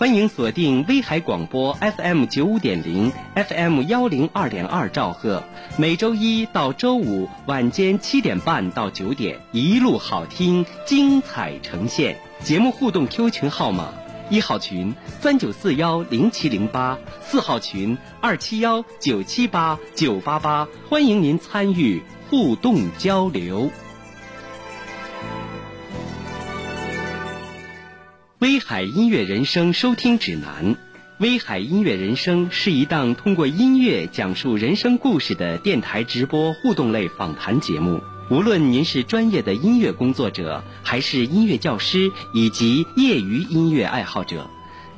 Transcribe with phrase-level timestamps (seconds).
[0.00, 5.42] 欢迎锁定威海广播 FM 九五点零 FM 幺零二点二兆赫，
[5.76, 12.16] 每周一到周五晚间七点半到九点，一路好听，精彩呈现。
[12.44, 13.92] 节目互动 Q 群号码：
[14.30, 23.68] 一号群三九四幺零七零八，四号群二七幺九七八九八八，欢迎您参与互动交流。
[28.40, 30.76] 威海音乐人生收听指南。
[31.18, 38.00] 威海音乐人生是一档通过音乐讲述人生故事的电台直播互动类访谈节目。
[38.30, 44.48] 无论您是专业的音乐工作者，还是音乐教师，以及业余音乐爱好者，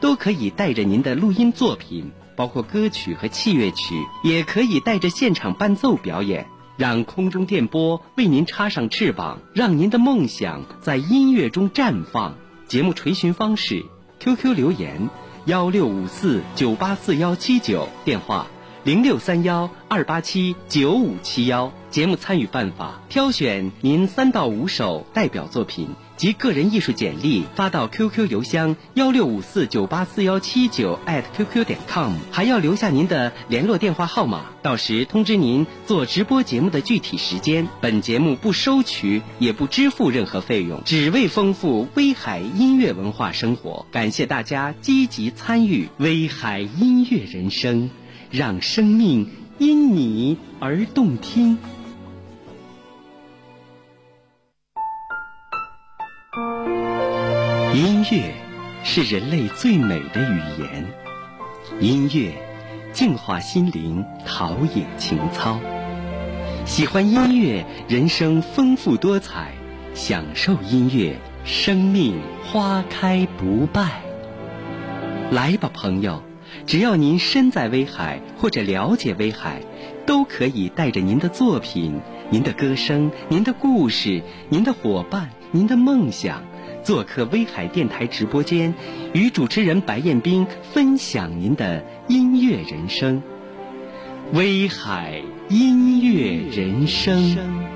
[0.00, 12.34] 都可以带着您的录音作品，包括歌曲和器乐曲，也可以带着现场伴奏表演，让空中电波为您插上翅膀，让您的梦想在音乐中绽放。
[12.70, 13.84] 节目垂询方式
[14.20, 15.10] ：QQ 留言
[15.46, 18.46] 幺六五四九八四幺七九，电话
[18.84, 21.72] 零六三幺二八七九五七幺。
[21.91, 25.88] 节目参与办法：挑选您三到五首代表作品
[26.20, 37.66] 及个人艺术简历，发到 QQ 邮箱幺六五四九八四幺七九 @QQ 点 com，还要留下您的联络电话号码，到时通知您做直播节目的具体时间。
[37.80, 43.86] 本节目不收取也不支付任何费用，只为丰富威海音乐文化生活。
[43.91, 47.88] 感谢大家积极参与威海音乐人生，
[48.30, 49.26] 让生命
[49.56, 51.56] 因你而动听。
[57.72, 58.34] 音乐
[58.82, 60.84] 是人类最美的语言，
[61.78, 62.32] 音乐
[62.92, 65.56] 净化心灵，陶冶情操。
[66.66, 69.53] 喜欢音乐，人生丰富多彩；
[69.94, 74.02] 享受音乐，生命花开不败。
[75.31, 76.25] 来吧，朋友，
[76.66, 79.62] 只要您身在威海或者了解威海，
[80.04, 82.00] 都可以带着您的作品、
[82.31, 86.42] 您的歌声、您的故事、您的伙伴、您的梦想。
[86.82, 88.74] 做客威海电台直播间，
[89.12, 93.22] 与主持人白彦斌分享您的音乐人生。
[94.32, 97.69] 威海音乐人生。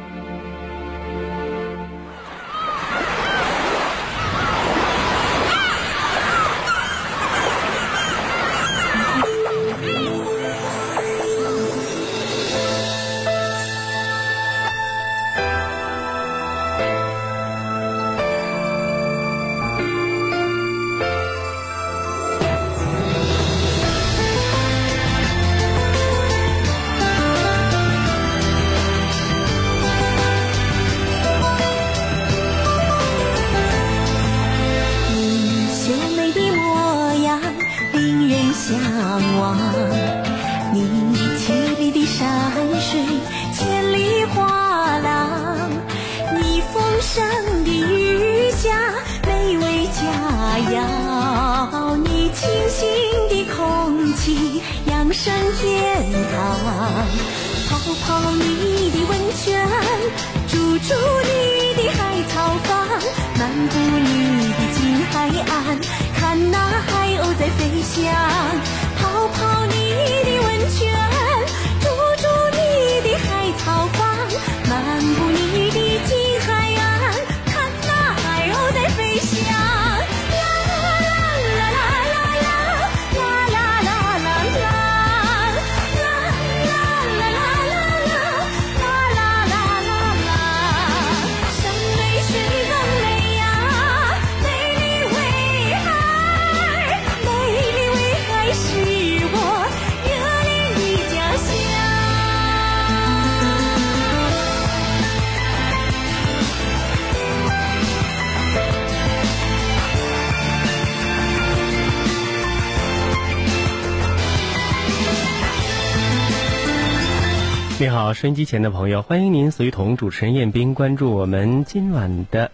[118.04, 122.50] 好，收音机前的朋友，欢迎您随同主持人彦斌关注我们今晚的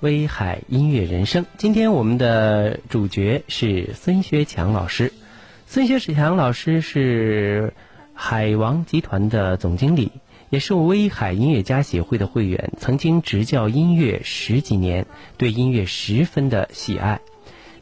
[0.00, 1.44] 威海音乐人生。
[1.58, 5.12] 今天我们的主角是孙学强老师。
[5.66, 7.74] 孙学强老师是
[8.14, 10.10] 海王集团的总经理，
[10.48, 15.04] 也是威海音乐家协会的会员，曾经执教音乐十几年，
[15.36, 17.20] 对音乐十分的喜爱。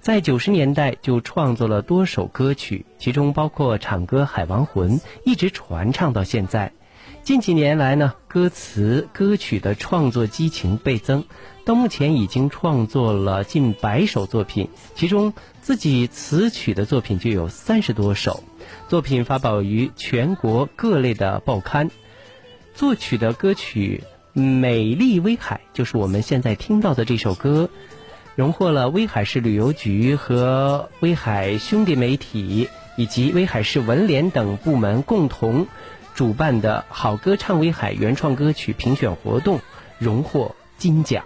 [0.01, 6.73] 在九十年代就创作了多首歌曲，其中包括唱歌《海王魂》，一直传唱到现在。
[7.27, 11.25] 近几年来呢，歌词歌曲的创作激情倍增，
[11.65, 18.45] 到目前已经创作了近百首作品，其中自己词曲的作品就有三十多首，
[18.87, 21.91] 作品发表于全国各类的报刊。
[22.77, 24.05] 作曲的歌曲
[24.41, 27.69] 《美丽威海》就是我们现在听到的这首歌。
[28.37, 35.67] 荣获了威海市旅游局和威海兄弟媒体以及威海市文联等部门共同
[36.17, 39.61] 主办的好歌唱威海原创歌曲评选活动，
[39.99, 41.23] 荣获金奖。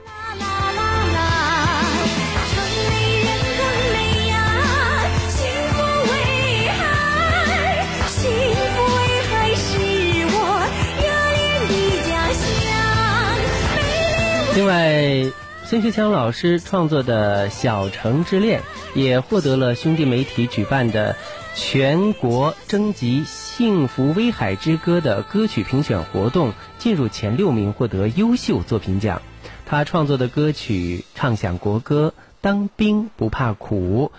[14.56, 15.30] 另外。
[15.62, 18.60] 孙学强老师创作的《小城之恋》
[18.98, 21.14] 也获得了兄弟媒体举办的
[21.56, 29.20] 全国征集《幸福威海之歌》的歌曲评选活动，进入前六名，获得优秀作品奖。
[29.66, 34.12] 他创作的歌曲唱响国歌《当兵不怕苦》，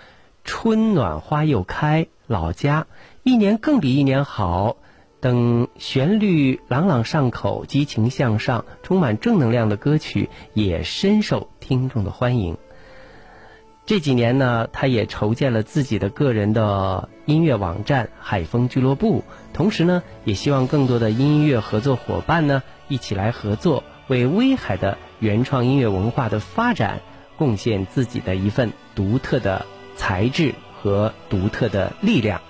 [0.44, 2.86] 春暖花又开，老家
[3.22, 4.76] 一年更比一年好。
[5.20, 12.56] 等旋律朗朗上口、激情向上、充满正能量的歌曲也深受听众的欢迎。
[13.84, 27.00] 这几年呢，他也筹建了自己的个人的音乐网站“海风俱乐部”，同时呢，也希望更多的音乐合作伙伴呢一起来合作，为威海的原创音乐文化的发展
[27.36, 32.40] 贡献自己的一份独特的才智和独特的力量。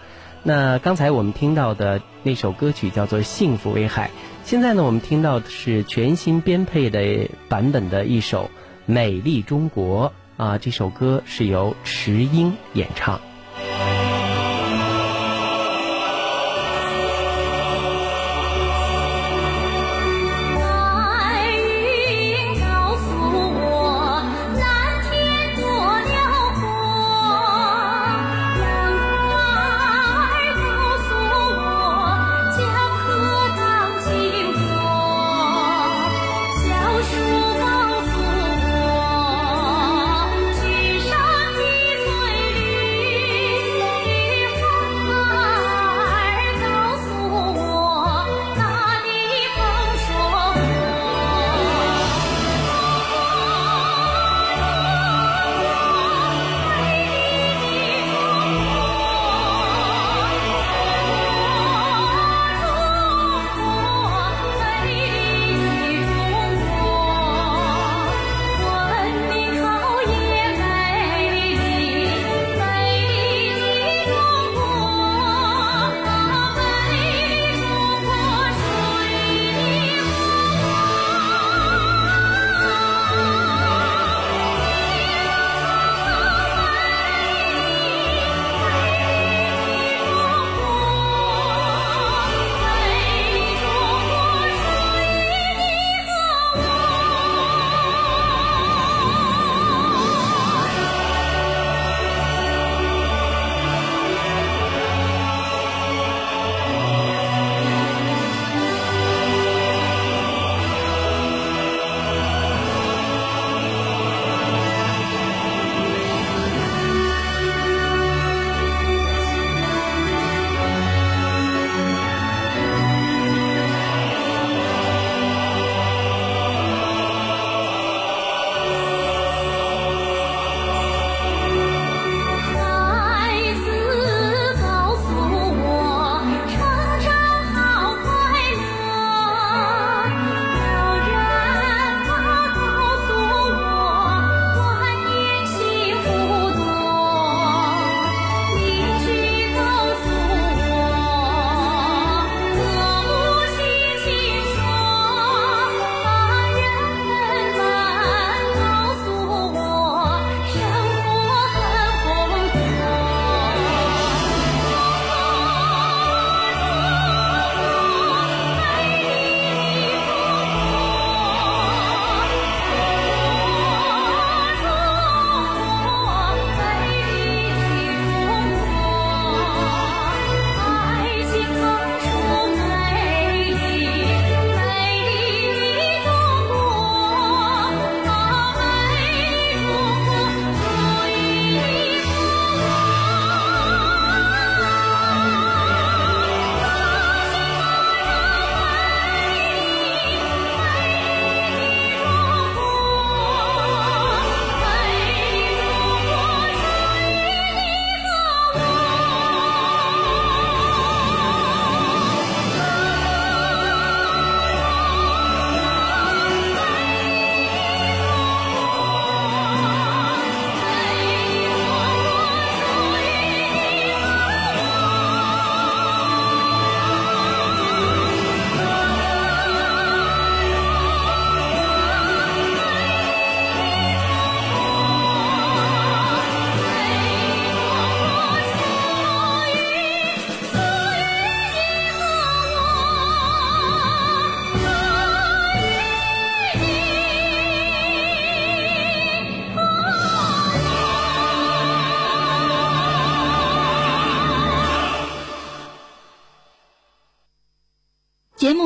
[0.42, 4.08] 那刚才我们听到的那首歌曲叫做《幸福威海》，
[4.44, 8.44] 现在呢，我们听到的是全新编配的版本的一首
[8.84, 10.10] 《美丽中国》
[10.42, 13.20] 啊，这首歌是由池英演唱。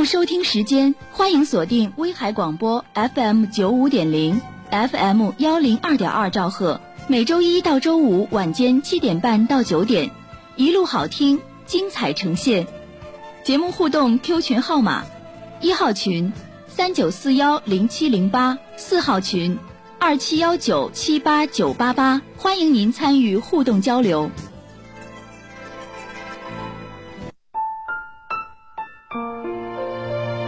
[0.06, 10.12] 收听时间，欢迎锁定威海广播 FM 九五点零、FM 幺零二点二兆赫，每周一到周五晚间七点半到九点，
[10.54, 12.68] 一路好听，精彩呈现。
[13.42, 15.04] 节目互动 Q 群号码：
[15.60, 16.32] 一号群
[16.68, 19.58] 三九四幺零七零八，四号群
[19.98, 24.30] 二七幺九七八九八八，欢迎您参与互动交流。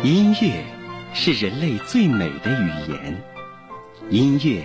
[0.04, 0.64] 音乐
[1.12, 3.20] 是人类最美的语言，
[4.10, 4.62] 音乐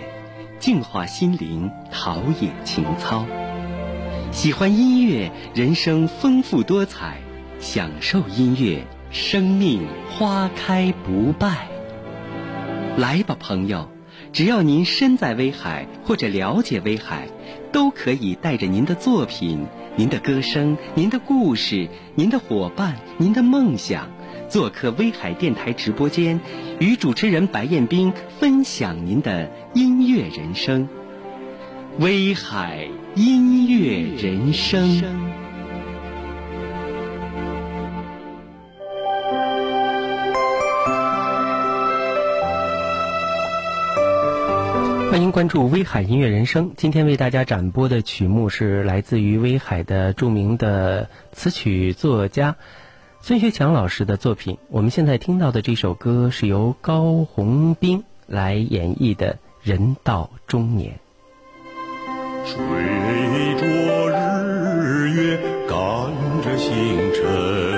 [0.60, 3.26] 净化心灵，陶冶情操。
[4.30, 7.14] 喜欢音乐，人生丰富多彩；
[7.58, 11.66] 享受音乐，生命花开不败。
[12.96, 13.88] 来吧，朋友，
[14.32, 17.26] 只要您身在威海或者了解威海，
[17.72, 24.08] 都可以带着您的作品、您的歌声、您的故事、您的伙伴、您的梦想。
[24.54, 26.38] 做客威海电台直播间，
[26.78, 30.88] 与主持人白彦斌分享您的音乐人生。
[31.98, 35.02] 威海音乐人生，
[45.10, 46.70] 欢迎关注威海音乐人生。
[46.76, 52.54] 今天为大家展播的曲目是来自于威海的著名的词曲作家。
[53.26, 61.00] 孙学强老师的作品，我们现在听到的这首歌是由高洪斌来演绎的《人到中年》。
[62.44, 62.54] 追
[63.58, 63.66] 着
[64.82, 65.78] 日月，赶
[66.42, 66.70] 着星
[67.14, 67.73] 辰，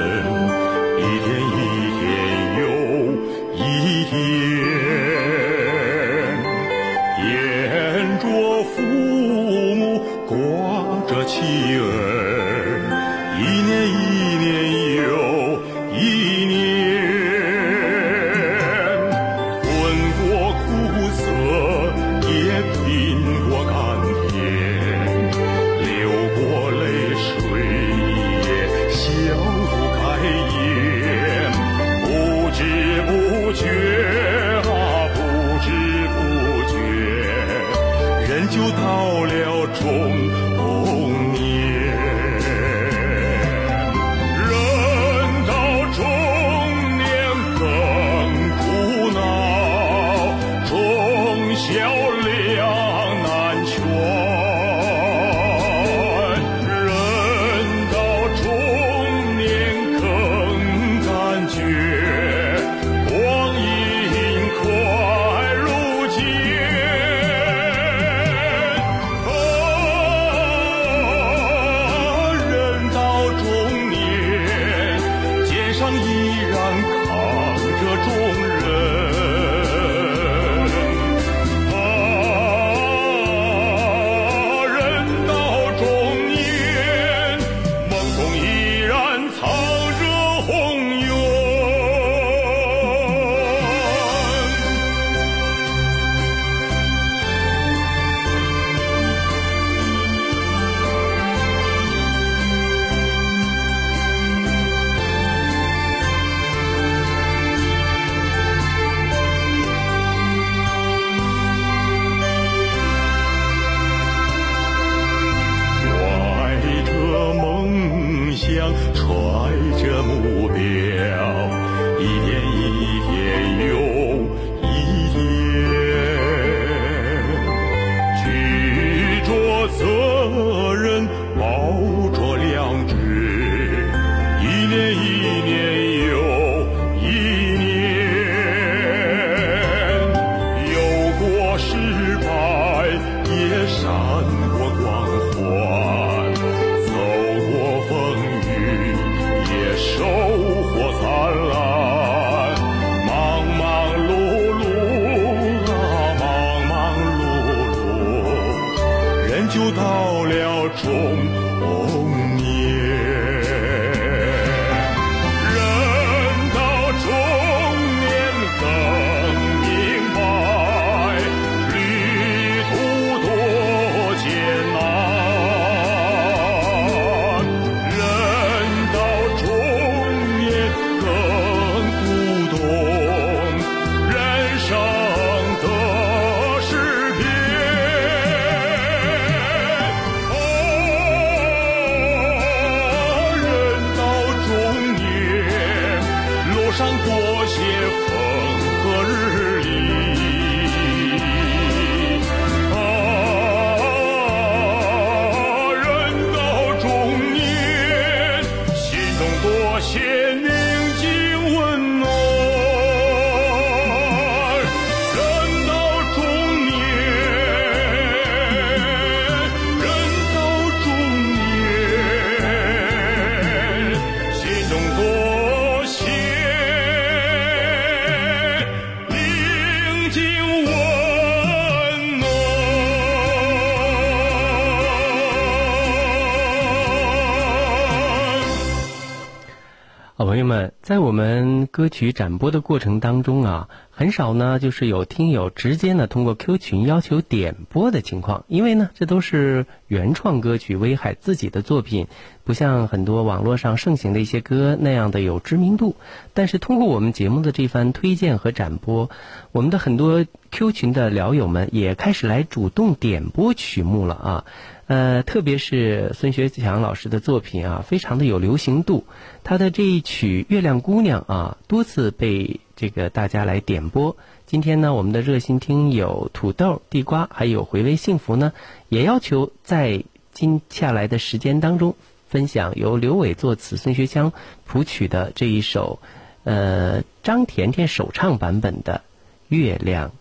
[240.18, 252.06] 好朋友们，在我们歌曲展播的过程当中啊，很少呢，就是有听友直接呢通过 Q 群要求点播的情况，因为呢，这都是原创歌曲，威海自己的作品，
[252.44, 255.96] 不像很多网络上盛行的一些歌那样的有知名度。
[256.32, 259.10] 但是通过我们节目的这番推荐和展播，
[259.52, 264.44] 我们的很多 Q 群的聊友们也开始来主动点播曲目了啊。
[264.86, 269.04] 呃，特别是孙学强老师的作品啊，非常的有流行度。
[269.42, 274.16] 他的这一曲《月亮姑娘》啊，多次被这个大家来点播。
[274.46, 278.52] 今天呢，我们的热心听友土豆、地瓜还有回味幸福呢，
[278.88, 281.96] 也要求在今下来的时间当中，
[282.28, 284.32] 分享由刘伟作词、孙学强
[284.66, 285.98] 谱曲的这一首，
[286.44, 289.02] 呃，张甜甜首唱版本的
[289.56, 290.12] 《月亮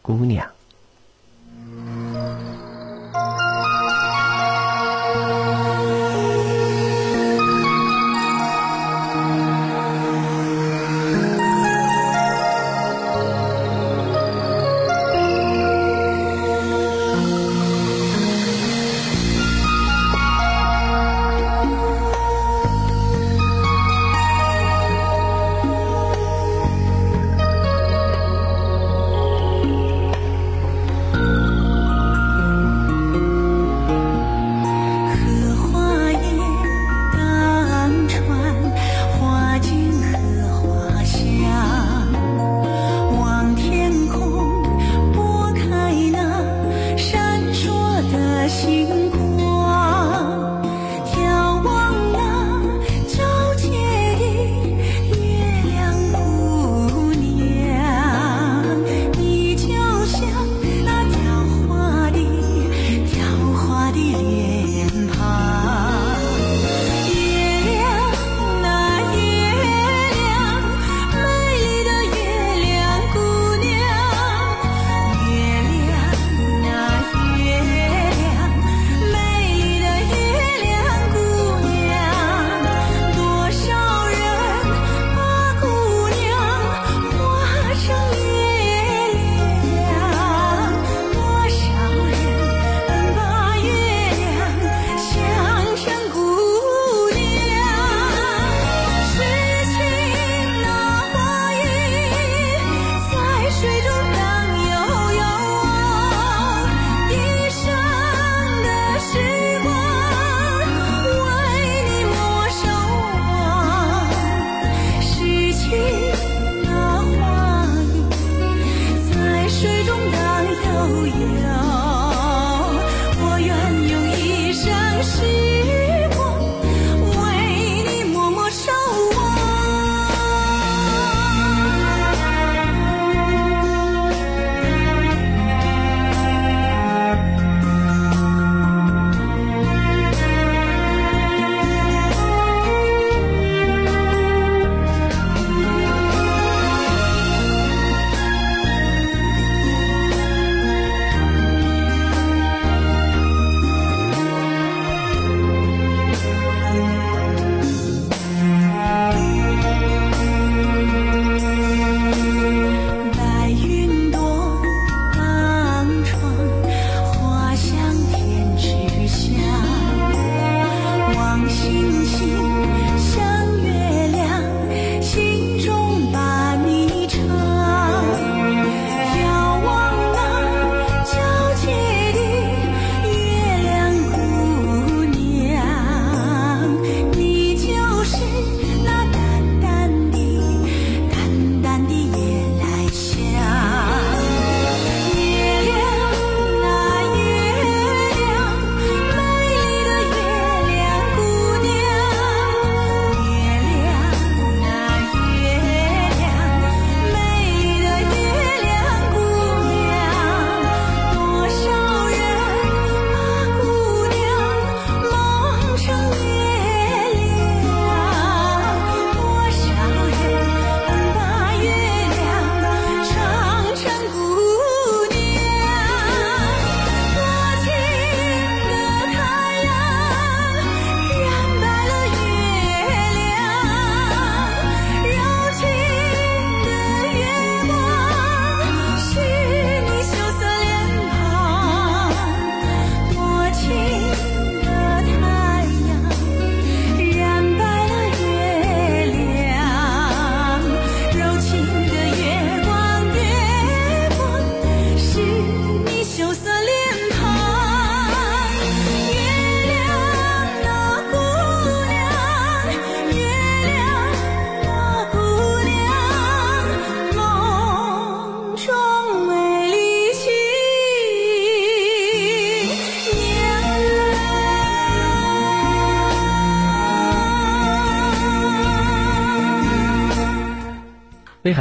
[0.00, 0.46] 姑娘》。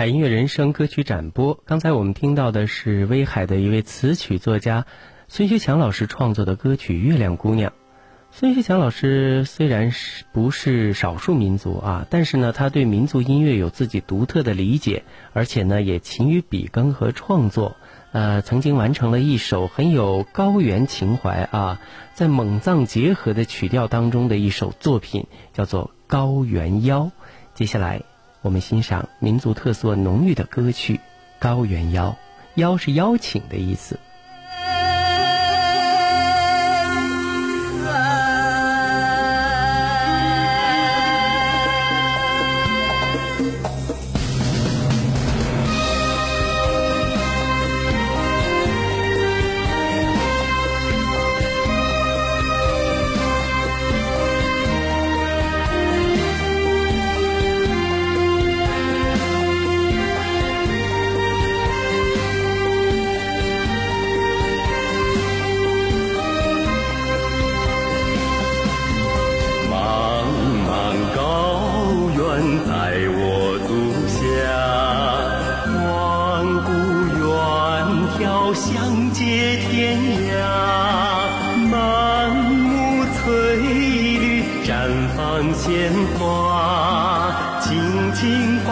[0.08, 1.60] 音乐人生歌曲展播。
[1.66, 4.86] 刚才我们听到的是威海的一位词曲作家
[5.28, 7.72] 孙学强老师创作的歌曲《月亮姑娘》。
[8.32, 17.78] 孙学强老师虽然是不是少数民族啊，但是呢，他对民族音乐有自己独特的理解，而且呢，也勤于笔耕和创作。
[18.12, 21.80] 呃，曾经完成了一首很有高原情怀啊，
[22.14, 27.02] 在蒙藏结合的曲调当中的一首作品，叫做《高原妖》。
[27.54, 28.02] 接下来。
[28.44, 30.98] 我们欣赏民族特色浓郁的歌曲
[31.40, 32.10] 《高原邀》，
[32.56, 33.98] 邀是邀请的意思。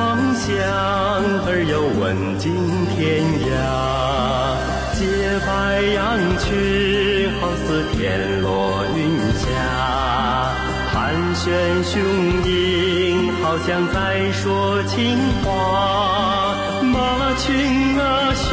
[0.01, 0.51] 芳香
[1.45, 2.51] 而又闻尽
[2.89, 3.53] 天涯。
[4.97, 5.05] 洁
[5.45, 8.99] 白羊群好似天落云
[9.37, 9.45] 霞
[10.91, 11.43] 盘旋
[11.83, 12.01] 雄
[12.43, 18.49] 鹰好像在说情话马群啊喧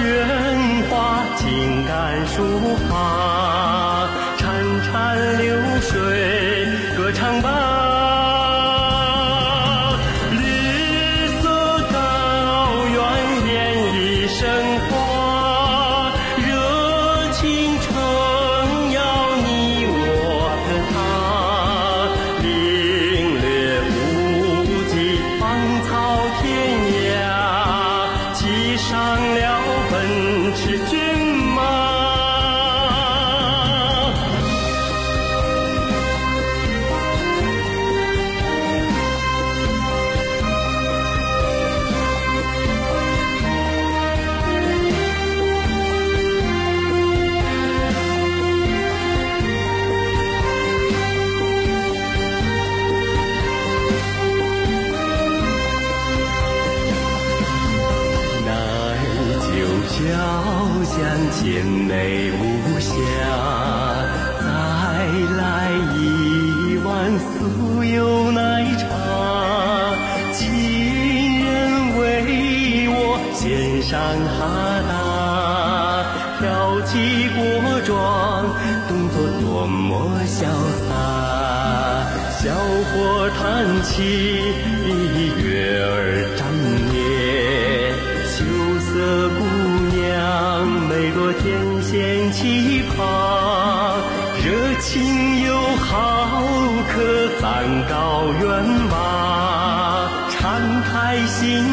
[0.90, 2.36] 哗情感抒
[2.90, 3.27] 发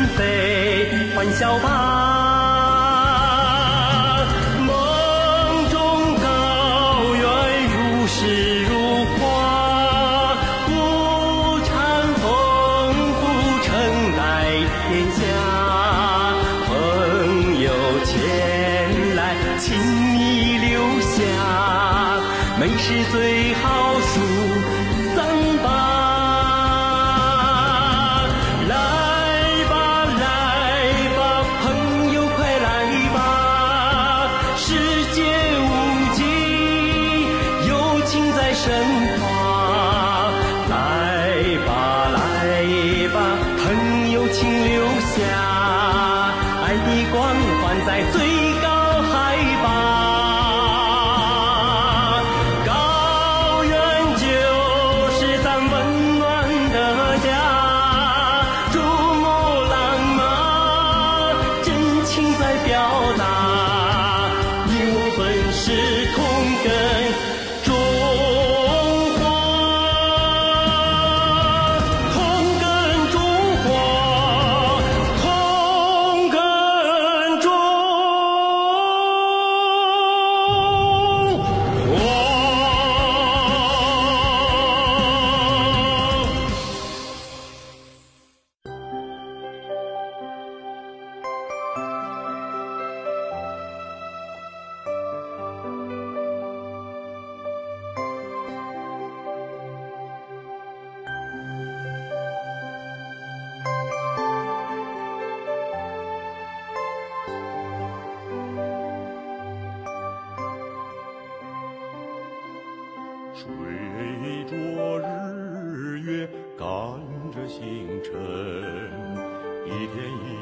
[0.07, 2.14] 飞，欢笑吧。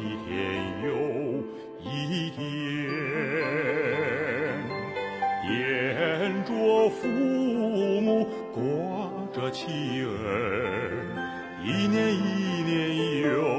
[0.02, 0.32] 一天
[0.84, 0.88] 又
[1.84, 2.44] 一天
[5.50, 7.08] 沿着父
[8.02, 8.62] 母挂
[9.34, 10.08] 着妻儿
[11.64, 13.53] 一年一年又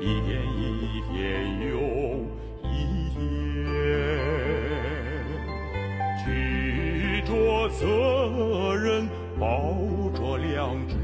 [0.00, 1.74] 一天一天又
[2.62, 3.18] 一天，
[6.24, 9.08] 举着责任，
[9.40, 9.74] 抱
[10.14, 10.94] 着良知，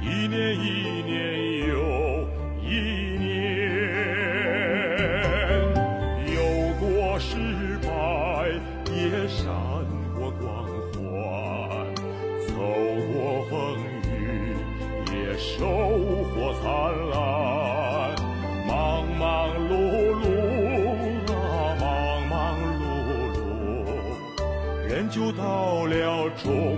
[0.00, 1.57] 一年一年。
[25.48, 26.76] 到了中